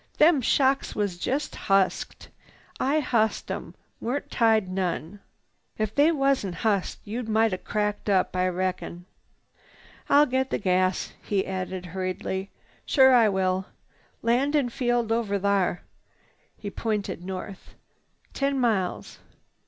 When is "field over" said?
14.69-15.37